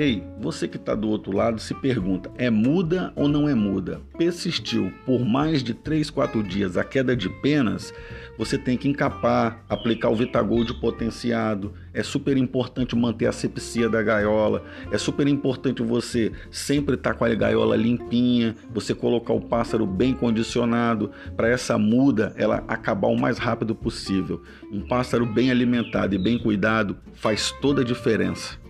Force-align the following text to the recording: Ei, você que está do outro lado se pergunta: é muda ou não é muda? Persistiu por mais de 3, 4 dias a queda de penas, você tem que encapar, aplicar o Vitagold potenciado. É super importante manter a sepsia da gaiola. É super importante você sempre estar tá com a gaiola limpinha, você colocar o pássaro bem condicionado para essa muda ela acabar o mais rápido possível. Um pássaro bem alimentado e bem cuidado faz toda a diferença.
Ei, 0.00 0.22
você 0.38 0.68
que 0.68 0.76
está 0.76 0.94
do 0.94 1.08
outro 1.08 1.36
lado 1.36 1.60
se 1.60 1.74
pergunta: 1.74 2.30
é 2.38 2.48
muda 2.48 3.12
ou 3.16 3.26
não 3.26 3.48
é 3.48 3.54
muda? 3.54 4.00
Persistiu 4.16 4.92
por 5.04 5.24
mais 5.24 5.60
de 5.60 5.74
3, 5.74 6.08
4 6.08 6.40
dias 6.44 6.76
a 6.76 6.84
queda 6.84 7.16
de 7.16 7.28
penas, 7.28 7.92
você 8.38 8.56
tem 8.56 8.76
que 8.76 8.88
encapar, 8.88 9.64
aplicar 9.68 10.10
o 10.10 10.14
Vitagold 10.14 10.72
potenciado. 10.74 11.74
É 11.92 12.00
super 12.00 12.36
importante 12.36 12.94
manter 12.94 13.26
a 13.26 13.32
sepsia 13.32 13.88
da 13.88 14.00
gaiola. 14.00 14.62
É 14.92 14.98
super 14.98 15.26
importante 15.26 15.82
você 15.82 16.30
sempre 16.48 16.94
estar 16.94 17.14
tá 17.14 17.18
com 17.18 17.24
a 17.24 17.34
gaiola 17.34 17.74
limpinha, 17.74 18.54
você 18.72 18.94
colocar 18.94 19.32
o 19.32 19.40
pássaro 19.40 19.84
bem 19.84 20.14
condicionado 20.14 21.10
para 21.36 21.48
essa 21.48 21.76
muda 21.76 22.32
ela 22.36 22.62
acabar 22.68 23.08
o 23.08 23.18
mais 23.18 23.36
rápido 23.36 23.74
possível. 23.74 24.44
Um 24.70 24.86
pássaro 24.86 25.26
bem 25.26 25.50
alimentado 25.50 26.14
e 26.14 26.18
bem 26.18 26.38
cuidado 26.38 26.96
faz 27.14 27.50
toda 27.60 27.80
a 27.80 27.84
diferença. 27.84 28.67